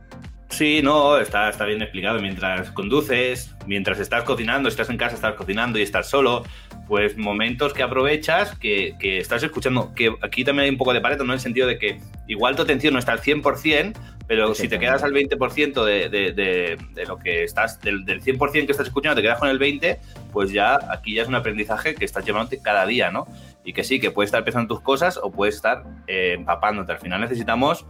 [0.48, 2.20] Sí, no, está, está bien explicado.
[2.20, 6.44] Mientras conduces, mientras estás cocinando, estás en casa, estás cocinando y estás solo,
[6.86, 11.24] pues momentos que aprovechas, que, estás escuchando, que aquí también hay un poco de pareto,
[11.24, 11.32] ¿no?
[11.32, 13.94] En el sentido de que igual tu atención no está al 100%,
[14.28, 18.86] pero si te quedas al 20% de, de, lo que estás, del, 100% que estás
[18.86, 19.98] escuchando, te quedas con el 20%,
[20.32, 23.26] pues ya aquí ya es un aprendizaje que estás llevándote cada día, ¿no?
[23.64, 26.92] Y que sí, que puedes estar pensando tus cosas o puedes estar eh, empapándote.
[26.92, 27.86] Al final necesitamos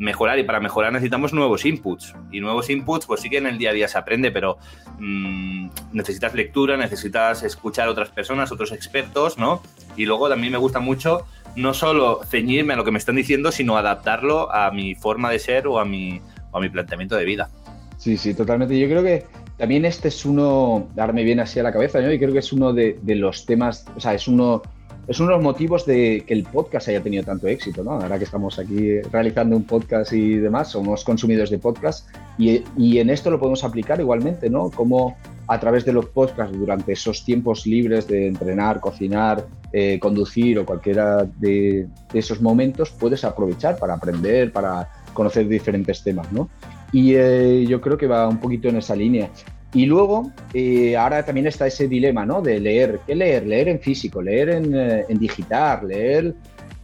[0.00, 2.14] mejorar y para mejorar necesitamos nuevos inputs.
[2.32, 4.56] Y nuevos inputs, pues sí que en el día a día se aprende, pero
[4.98, 9.62] mm, necesitas lectura, necesitas escuchar a otras personas, otros expertos, ¿no?
[9.96, 13.52] Y luego también me gusta mucho no solo ceñirme a lo que me están diciendo,
[13.52, 16.20] sino adaptarlo a mi forma de ser o a mi,
[16.52, 17.50] a mi planteamiento de vida.
[17.98, 18.78] Sí, sí, totalmente.
[18.78, 19.26] Yo creo que
[19.58, 22.10] también este es uno, darme bien así a la cabeza, ¿no?
[22.10, 24.62] Y creo que es uno de los temas, o sea, es uno
[25.08, 27.92] es uno de los motivos de que el podcast haya tenido tanto éxito, ¿no?
[27.92, 32.08] Ahora que estamos aquí realizando un podcast y demás, somos consumidores de podcast
[32.38, 34.70] y, en esto lo podemos aplicar igualmente, ¿no?
[34.70, 40.58] Como a través de los podcasts durante esos tiempos libres de entrenar, cocinar, eh, conducir
[40.58, 46.48] o cualquiera de, esos momentos puedes aprovechar para aprender, para conocer diferentes temas, ¿no?
[46.92, 49.28] Y eh, yo creo que va un poquito en esa línea.
[49.72, 52.42] Y luego, eh, ahora también está ese dilema, ¿no?
[52.42, 53.00] De leer.
[53.06, 53.46] ¿Qué leer?
[53.46, 56.34] Leer en físico, leer en, eh, digital, leer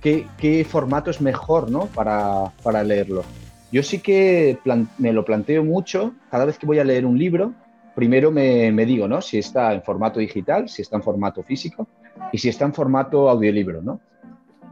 [0.01, 1.87] qué, formato es mejor, ¿no?
[1.87, 3.25] Para, para leerlo.
[3.73, 4.59] Yo sí que
[4.99, 6.15] me lo planteo mucho.
[6.31, 7.53] Cada vez que voy a leer un libro,
[7.95, 9.21] primero me, me, digo, ¿no?
[9.21, 11.89] Si está en formato digital, si está en formato físico
[12.33, 14.01] y si está en formato audiolibro, ¿no?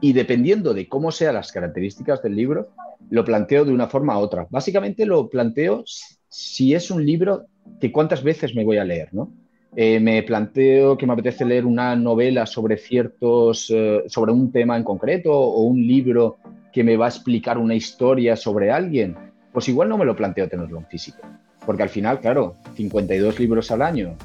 [0.00, 2.70] Y dependiendo de cómo sean las características del libro,
[3.10, 4.46] lo planteo de una forma u otra.
[4.50, 5.84] Básicamente lo planteo
[6.28, 7.46] si es un libro
[7.80, 9.32] que cuántas veces me voy a leer, ¿no?
[9.76, 14.76] Eh, me planteo que me apetece leer una novela sobre ciertos, eh, sobre un tema
[14.76, 16.36] en concreto o un libro
[16.72, 19.16] que me va a explicar una historia sobre alguien,
[19.52, 21.18] pues igual no me lo planteo tenerlo en físico.
[21.66, 24.16] Porque al final, claro, 52 libros al año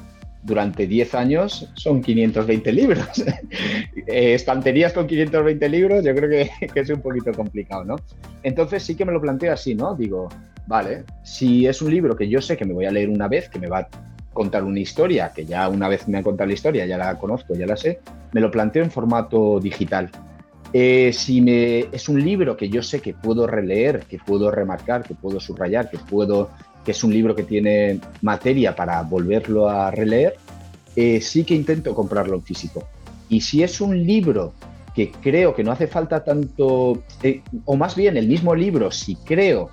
[0.42, 3.06] durante 10 años son 520 libros.
[4.06, 6.28] Eh, estanterías con 520 libros, yo creo
[6.74, 7.96] que, es un poquito complicado, ¿no?
[8.42, 9.94] Entonces sí que me lo planteo así, ¿no?
[9.94, 10.28] Digo,
[10.66, 13.48] vale, si es un libro que yo sé que me voy a leer una vez,
[13.48, 13.88] que me va a
[14.32, 17.54] contar una historia, que ya una vez me ha contado la historia, ya la conozco,
[17.54, 18.00] ya la sé,
[18.32, 20.10] me lo planteo en formato digital.
[20.72, 25.02] Eh, si me, es un libro que yo sé que puedo releer, que puedo remarcar,
[25.02, 26.50] que puedo subrayar, que puedo,
[26.90, 30.36] es un libro que tiene materia para volverlo a releer,
[30.96, 32.86] eh, sí que intento comprarlo en físico.
[33.28, 34.52] Y si es un libro
[34.94, 39.14] que creo que no hace falta tanto, eh, o más bien el mismo libro, si
[39.16, 39.70] creo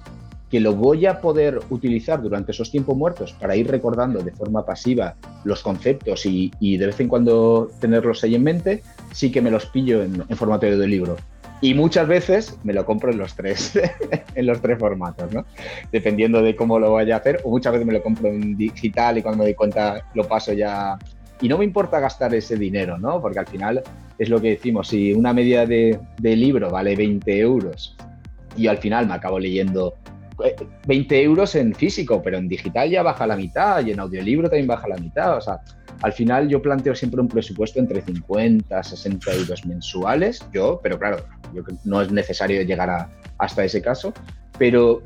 [0.49, 4.65] que lo voy a poder utilizar durante esos tiempos muertos para ir recordando de forma
[4.65, 9.51] pasiva los conceptos y, de vez en cuando tenerlos ahí en mente, sí que me
[9.51, 11.17] los pillo en, formato de libro.
[11.60, 13.80] Y muchas veces me lo compro en los tres,
[14.36, 15.46] en los tres formatos, ¿no?
[15.91, 19.17] Dependiendo de cómo lo vaya a hacer, o muchas veces me lo compro en digital
[19.17, 20.98] y cuando me doy cuenta lo paso ya.
[21.41, 23.22] Y no me importa gastar ese dinero, ¿no?
[23.22, 23.84] Porque al final
[24.17, 27.96] es lo que decimos, si una media de, de libro vale 20 euros
[28.56, 29.93] y al final me acabo leyendo
[30.88, 34.67] 20 euros en físico, pero en digital ya baja la mitad y en audiolibro también
[34.67, 35.38] baja la mitad.
[35.38, 35.60] O sea,
[36.02, 41.17] al final yo planteo siempre un presupuesto entre 50 60 euros mensuales, yo, pero claro,
[41.53, 44.13] yo, no es necesario llegar a, hasta ese caso,
[44.57, 45.01] pero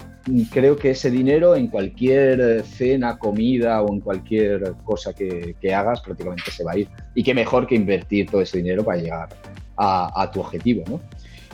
[0.51, 6.51] creo que ese dinero en cualquier cena, comida o en cualquier cosa que, hagas prácticamente
[6.51, 6.87] se va a ir.
[7.15, 9.29] Y qué mejor que invertir todo ese dinero para llegar
[9.77, 11.01] a, tu objetivo, ¿no?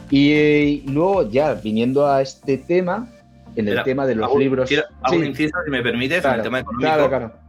[0.09, 3.07] Y, luego ya viniendo a este tema,
[3.55, 4.69] en el tema de los libros.
[4.69, 6.87] Quiero, un inciso, si me permites, en el tema económico.
[6.87, 7.46] Claro, claro.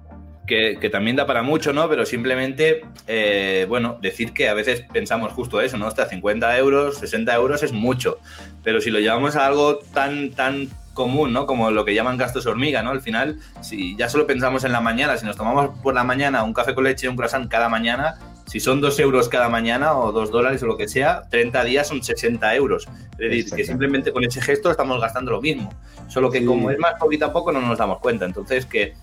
[0.49, 1.89] Que, que, también da para mucho, ¿no?
[1.91, 5.87] Pero simplemente, eh, bueno, decir que a veces pensamos justo eso, ¿no?
[5.87, 8.19] Hasta 50 euros, 60 euros es mucho.
[8.65, 11.47] Pero si lo llevamos a algo tan, tan común, ¿no?
[11.47, 12.91] Como lo que llaman gastos hormiga, ¿no?
[12.91, 16.43] Al final, si ya solo pensamos en la mañana, si nos tomamos por la mañana
[16.43, 18.17] un café con leche y un croissant cada mañana,
[18.49, 21.87] si son dos euros cada mañana o dos dólares o lo que sea, 30 días
[21.87, 22.89] son 60 euros.
[23.13, 25.71] Es decir, que simplemente con ese gesto estamos gastando lo mismo.
[26.09, 28.25] Solo que como es más poquito a poco no nos damos cuenta.
[28.25, 28.95] Entonces, que,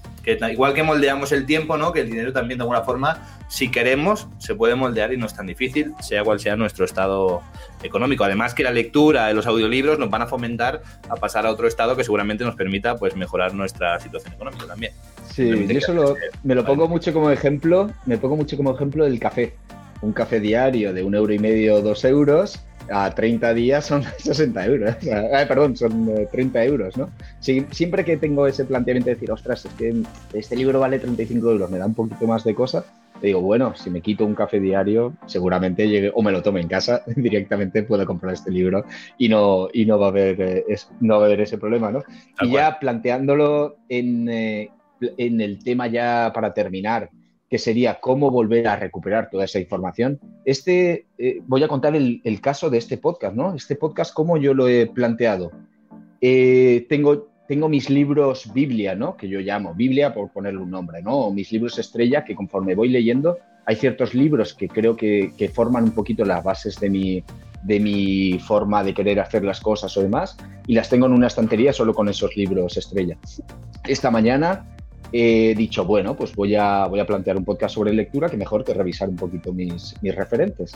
[0.52, 1.92] igual que moldeamos el tiempo, ¿no?
[1.92, 5.36] Que el dinero también de alguna forma, si queremos, se puede moldear y no es
[5.36, 7.42] tan difícil, sea cual sea nuestro estado
[7.84, 8.24] económico.
[8.24, 11.68] Además que la lectura de los audiolibros nos van a fomentar a pasar a otro
[11.68, 14.94] estado que seguramente nos permita pues mejorar nuestra situación económica también.
[15.32, 19.20] Sí, yo eso me lo pongo mucho como ejemplo, me pongo mucho como ejemplo del
[19.20, 19.54] café.
[20.02, 24.04] Un café diario de un euro y medio o dos euros, a 30 días son
[24.18, 24.96] 60 euros.
[25.48, 27.10] perdón, son 30 eh, euros, ¿no?
[27.40, 29.94] siempre que tengo ese planteamiento de decir, ostras, es que
[30.34, 32.86] este libro vale 35 euros, me da un poquito más de cosa,
[33.20, 36.62] te digo, bueno, si me quito un café diario, seguramente llegue, o me lo tome
[36.62, 38.86] en casa, directamente puedo comprar este libro
[39.18, 40.66] y no, y no, va, a haber, eh,
[41.00, 42.04] no va a haber ese problema, ¿no?
[42.42, 44.70] y ya planteándolo en, eh,
[45.18, 47.10] en el tema ya para terminar,
[47.58, 50.20] sería cómo volver a recuperar toda esa información.
[50.46, 53.56] Este, eh, voy a contar el, caso de este podcast, ¿no?
[53.56, 55.52] Este podcast, cómo yo lo he planteado.
[56.22, 59.16] Eh, tengo, tengo mis libros Biblia, ¿no?
[59.18, 61.32] Que yo llamo Biblia por ponerle un nombre, ¿no?
[61.32, 65.86] Mis libros estrella que conforme voy leyendo, hay ciertos libros que creo que, que forman
[65.86, 67.24] un poquito las bases de mi,
[67.66, 70.38] de mi forma de querer hacer las cosas o demás,
[70.68, 73.18] y las tengo en una estantería solo con esos libros estrella.
[73.88, 74.66] Esta mañana
[75.12, 78.64] he dicho, bueno, pues voy a, voy a plantear un podcast sobre lectura que mejor
[78.64, 80.74] que revisar un poquito mis, mis referentes.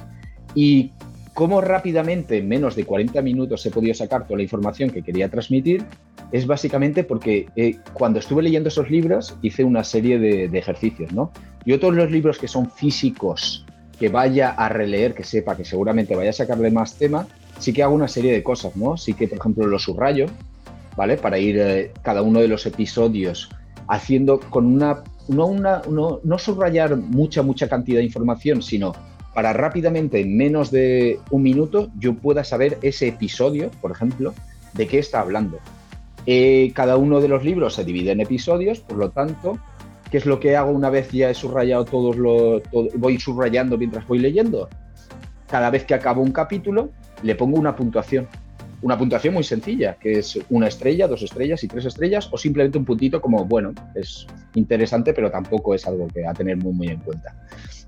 [0.55, 0.91] Y
[1.33, 5.29] cómo rápidamente, en menos de 40 minutos, he podido sacar toda la información que quería
[5.29, 5.83] transmitir,
[6.31, 11.11] es básicamente porque eh, cuando estuve leyendo esos libros hice una serie de, de, ejercicios,
[11.11, 11.31] ¿no?
[11.65, 13.65] Yo todos los libros que son físicos,
[13.99, 17.27] que vaya a releer, que sepa que seguramente vaya a sacarle más tema,
[17.59, 18.97] sí que hago una serie de cosas, ¿no?
[18.97, 20.27] Sí que, por ejemplo, los subrayo,
[20.95, 21.17] ¿vale?
[21.17, 23.49] Para ir eh, cada uno de los episodios
[23.89, 28.93] haciendo con una no, una, no, subrayar mucha, mucha cantidad de información, sino
[29.33, 34.33] para rápidamente, en menos de un minuto, yo pueda saber ese episodio, por ejemplo,
[34.73, 35.59] de qué está hablando.
[36.25, 39.59] Eh, cada uno de los libros se divide en episodios, por lo tanto,
[40.09, 42.63] ¿qué es lo que hago una vez ya he subrayado todos los...
[42.95, 44.67] voy subrayando mientras voy leyendo?
[45.47, 46.89] Cada vez que acabo un capítulo,
[47.21, 48.27] le pongo una puntuación
[48.81, 52.77] una puntuación muy sencilla, que es una estrella, dos estrellas y tres estrellas, o simplemente
[52.77, 56.87] un puntito como, bueno, es interesante, pero tampoco es algo que a tener muy, muy
[56.87, 57.35] en cuenta.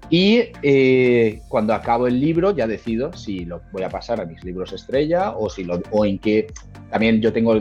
[0.09, 4.43] Y eh, cuando acabo el libro ya decido si lo voy a pasar a mis
[4.43, 6.47] libros estrella o, si lo, o en qué...
[6.89, 7.55] También yo tengo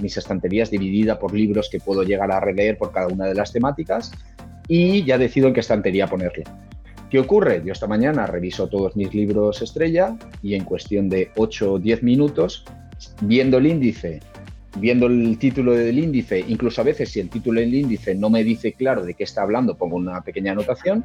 [0.00, 3.52] mis estanterías divididas por libros que puedo llegar a releer por cada una de las
[3.52, 4.12] temáticas
[4.68, 6.44] y ya decido en qué estantería ponerlo.
[7.10, 7.62] ¿Qué ocurre?
[7.64, 12.02] Yo esta mañana reviso todos mis libros estrella y en cuestión de 8 o 10
[12.02, 12.64] minutos,
[13.20, 14.20] viendo el índice,
[14.78, 18.42] viendo el título del índice, incluso a veces si el título del índice no me
[18.42, 21.04] dice claro de qué está hablando, pongo una pequeña anotación,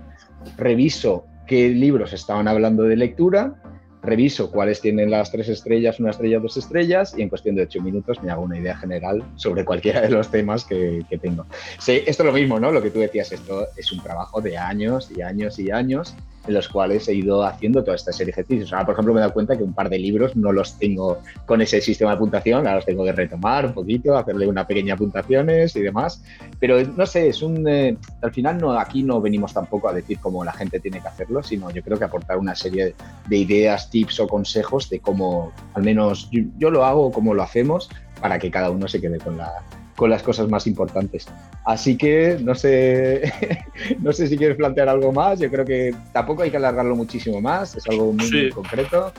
[0.57, 3.53] reviso qué libros estaban hablando de lectura,
[4.01, 7.81] reviso cuáles tienen las tres estrellas, una estrella, dos estrellas, y en cuestión de ocho
[7.81, 11.45] minutos me hago una idea general sobre cualquiera de los temas que, tengo.
[11.79, 12.71] Sí, esto es lo mismo, ¿no?
[12.71, 16.15] Lo que tú decías, esto es un trabajo de años y años y años.
[16.47, 18.73] En los cuales he ido haciendo toda esta serie de ejercicios.
[18.73, 21.19] Ahora, por ejemplo, me he dado cuenta que un par de libros no los tengo
[21.45, 24.95] con ese sistema de puntuación, ahora los tengo que retomar un poquito, hacerle una pequeña
[24.95, 26.23] puntuaciones y demás.
[26.59, 27.67] Pero no sé, es un.
[27.67, 31.07] Eh, al final, no, aquí no venimos tampoco a decir cómo la gente tiene que
[31.07, 32.95] hacerlo, sino yo creo que aportar una serie
[33.27, 37.43] de ideas, tips o consejos de cómo, al menos yo, yo lo hago, cómo lo
[37.43, 39.51] hacemos, para que cada uno se quede con la
[39.95, 41.27] con las cosas más importantes.
[41.65, 43.31] Así que no sé,
[43.99, 45.39] no sé si quieres plantear algo más.
[45.39, 47.75] Yo creo que tampoco hay que alargarlo muchísimo más.
[47.75, 49.13] Es algo muy, concreto.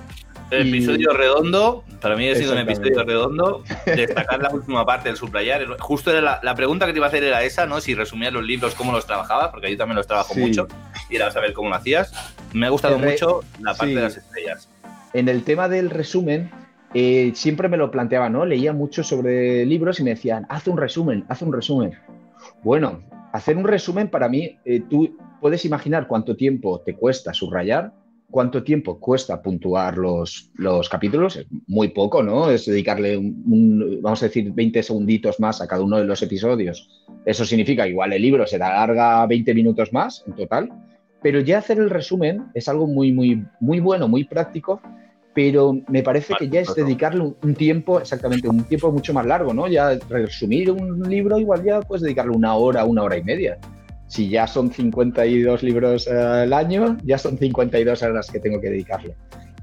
[0.51, 3.65] El episodio redondo, para mí ha sido un episodio redondo.
[3.87, 5.65] Destacar la última parte del subrayar.
[5.79, 7.81] Justo era la, pregunta que te iba a hacer era esa, ¿no?
[7.81, 10.69] Si resumías los libros, cómo los trabajabas, porque yo también los trabajo mucho
[11.09, 12.13] y era saber cómo lo hacías.
[12.53, 14.69] Me ha gustado mucho la parte de las estrellas.
[15.15, 16.51] En el tema del resumen,
[16.95, 18.45] eh, siempre me lo planteaba, ¿no?
[18.45, 21.93] Leía mucho sobre libros y me decían, haz un resumen, haz un resumen.
[22.63, 23.03] Bueno,
[23.33, 27.93] hacer un resumen para mí, eh, tú puedes imaginar cuánto tiempo te cuesta subrayar,
[28.31, 32.51] cuánto tiempo cuesta puntuar los, los capítulos, muy poco, ¿no?
[32.51, 36.89] Es dedicarle, vamos a decir, 20 segunditos más a cada uno de los episodios.
[37.25, 40.71] Eso significa igual el libro se da larga 20 minutos más en total,
[41.23, 44.81] pero ya hacer el resumen es algo muy, muy, muy bueno, muy práctico
[45.35, 49.55] pero me parece que ya es dedicarle un, tiempo, exactamente, un tiempo mucho más largo,
[49.55, 49.67] ¿no?
[49.69, 53.59] Ya resumir un libro, igual ya puedes dedicarle una hora, una hora y media.
[54.09, 58.69] Si ya son 52 libros eh, al año, ya son 52 horas que tengo que
[58.69, 59.17] dedicarle.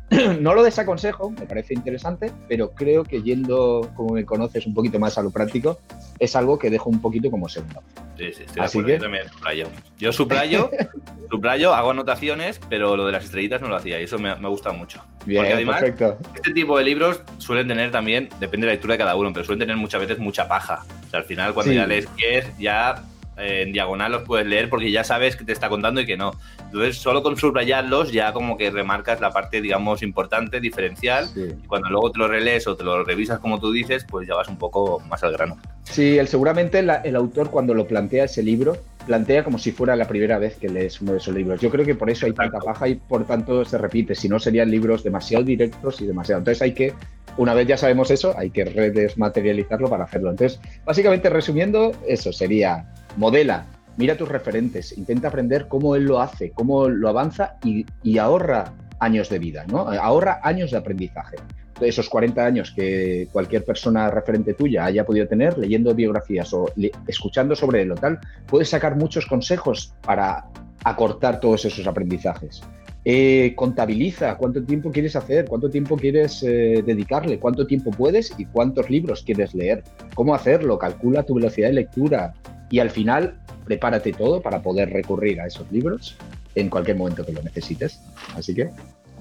[0.39, 4.99] no lo desaconsejo, me parece interesante, pero creo que yendo, como me conoces, un poquito
[4.99, 5.79] más a lo práctico,
[6.17, 7.81] es algo que dejo un poquito como segundo.
[8.17, 8.93] Sí, sí, estoy Así que...
[8.93, 9.67] yo también subrayo.
[9.97, 10.71] Yo subrayo,
[11.29, 14.49] subrayo, hago anotaciones, pero lo de las estrellitas no lo hacía y eso me, me
[14.49, 15.03] gusta mucho.
[15.25, 16.17] Bien, Porque además, perfecto.
[16.35, 19.45] este tipo de libros suelen tener también, depende de la lectura de cada uno, pero
[19.45, 20.83] suelen tener muchas veces mucha paja.
[21.05, 23.03] O sea, al final cuando ya lees es ya
[23.39, 26.33] en diagonal los puedes leer porque ya sabes que te está contando y que no.
[26.65, 31.29] Entonces, solo con subrayarlos ya como que remarcas la parte, digamos, importante, diferencial.
[31.35, 34.35] Y cuando luego te lo relees o te lo revisas como tú dices, pues ya
[34.35, 35.57] vas un poco más al grano.
[35.83, 40.37] Sí, seguramente el autor cuando lo plantea ese libro, plantea como si fuera la primera
[40.37, 41.59] vez que lees uno de esos libros.
[41.59, 44.13] Yo creo que por eso hay tanta paja y por tanto se repite.
[44.13, 46.39] Si no, serían libros demasiado directos y demasiado.
[46.39, 46.93] Entonces hay que,
[47.37, 50.29] una vez ya sabemos eso, hay que redesmaterializarlo para hacerlo.
[50.29, 52.85] Entonces, básicamente resumiendo, eso sería
[53.19, 53.65] modela,
[53.97, 57.85] mira tus referentes, intenta aprender cómo él lo hace, cómo lo avanza y,
[58.17, 59.79] ahorra años de vida, ¿no?
[59.79, 61.35] Ahorra años de aprendizaje.
[61.81, 66.65] Esos 40 años que cualquier persona referente tuya haya podido tener leyendo biografías o
[67.07, 70.45] escuchando sobre él o tal, puedes sacar muchos consejos para
[70.83, 72.61] acortar todos esos aprendizajes.
[73.05, 78.45] Eh, contabiliza cuánto tiempo quieres hacer, cuánto tiempo quieres eh, dedicarle, cuánto tiempo puedes y
[78.45, 79.83] cuántos libros quieres leer,
[80.15, 82.33] cómo hacerlo, calcula tu velocidad de lectura,
[82.69, 86.15] y al final prepárate todo para poder recurrir a esos libros
[86.55, 88.01] en cualquier momento que lo necesites.
[88.35, 88.69] Así que,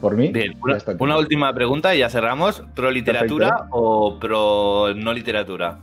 [0.01, 0.29] por mí.
[0.29, 0.57] Bien,
[0.99, 2.63] una, última pregunta y ya cerramos.
[2.75, 5.79] ¿Pro literatura o pro no literatura?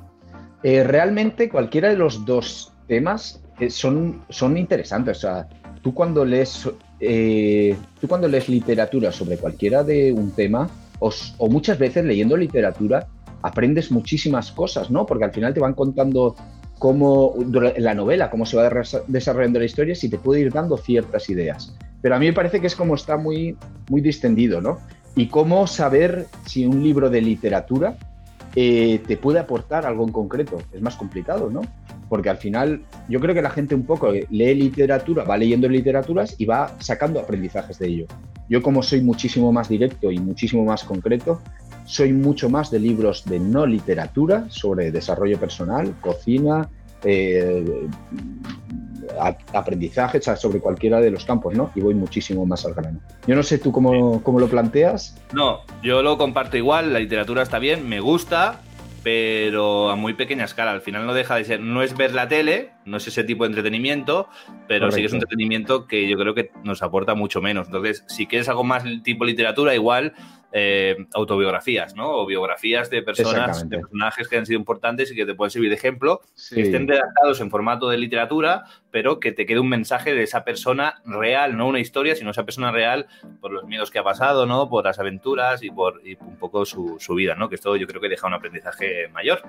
[0.64, 5.18] Eh, realmente cualquiera de los dos temas eh, son, son interesantes.
[5.18, 5.48] O sea,
[5.82, 6.68] tú cuando lees,
[7.00, 13.08] eh, tú cuando lees literatura sobre cualquiera de un tema, o muchas veces leyendo literatura,
[13.44, 15.06] aprendes muchísimas cosas, ¿no?
[15.06, 16.36] Porque al final te van contando
[16.80, 17.36] cómo
[17.78, 18.70] la novela, cómo se va
[19.08, 21.76] desarrollando la historia, si te puede ir dando ciertas ideas.
[22.02, 23.58] Pero a mí me parece que es como está muy,
[23.90, 24.80] muy distendido, ¿no?
[25.16, 27.98] Y cómo saber si un libro de literatura
[28.56, 30.58] eh, te puede aportar algo en concreto.
[30.74, 31.62] Es más complicado, ¿no?
[32.08, 36.36] Porque al final yo creo que la gente un poco lee literatura, va leyendo literaturas
[36.38, 38.06] y va sacando aprendizajes de ello.
[38.48, 41.42] Yo como soy muchísimo más directo y muchísimo más concreto,
[41.86, 46.70] soy mucho más de libros de no literatura sobre desarrollo personal, cocina,
[47.04, 47.88] eh,
[49.54, 51.72] aprendizaje, sobre cualquiera de los campos, ¿no?
[51.76, 53.00] Y voy muchísimo más al grano.
[53.28, 55.16] Yo no sé tú cómo, cómo lo planteas.
[55.32, 58.62] No, yo lo comparto igual, la literatura está bien, me gusta,
[59.04, 60.72] pero a muy pequeña escala.
[60.72, 63.44] Al final no deja de ser, no es ver la tele, no es ese tipo
[63.44, 64.30] de entretenimiento,
[64.68, 67.68] pero sí que es un entretenimiento que yo creo que nos aporta mucho menos.
[67.68, 70.14] Entonces, si quieres algo más tipo literatura, igual
[70.58, 72.10] eh, autobiografías, ¿no?
[72.12, 75.70] O biografías de personas, de personajes que han sido importantes y que te pueden servir
[75.70, 76.22] de ejemplo,
[76.54, 80.46] que estén redactados en formato de literatura, pero que te quede un mensaje de esa
[80.46, 83.08] persona real, no una historia, sino esa persona real
[83.42, 84.70] por los miedos que ha pasado, ¿no?
[84.70, 87.50] Por las aventuras y por un poco su, su, vida, ¿no?
[87.50, 89.42] Que esto yo creo que deja un aprendizaje mayor.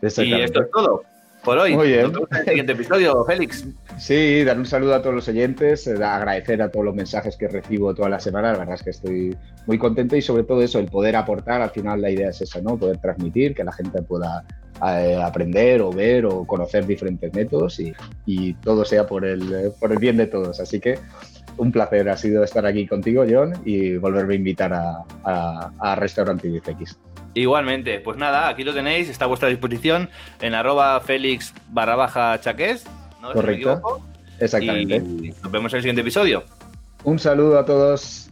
[0.00, 1.02] Y esto es todo
[1.44, 1.74] por hoy.
[1.74, 2.12] Muy bien.
[2.12, 3.66] Nos el siguiente episodio, Félix.
[3.98, 7.48] Sí, dar un saludo a todos los oyentes, eh, agradecer a todos los mensajes que
[7.48, 8.52] recibo toda la semana.
[8.52, 9.36] La verdad es que estoy
[9.66, 11.62] muy contento y sobre todo eso, el poder aportar.
[11.62, 12.76] Al final la idea es esa, ¿no?
[12.76, 14.44] Poder transmitir, que la gente pueda
[14.86, 17.92] eh, aprender o ver o conocer diferentes métodos y,
[18.26, 20.60] y todo sea por el, por el bien de todos.
[20.60, 20.98] Así que
[21.56, 25.94] un placer ha sido estar aquí contigo, John, y volverme a invitar a, a, a
[25.96, 26.96] Restaurante 10X.
[27.38, 30.10] Igualmente, pues nada, aquí lo tenéis, está a vuestra disposición
[30.40, 32.84] en arroba félix barra baja chaques.
[33.22, 33.32] ¿no?
[33.32, 34.02] Correcto.
[34.40, 34.96] Exactamente.
[34.96, 36.42] Y nos vemos en el siguiente episodio.
[37.04, 38.30] Un saludo a todos.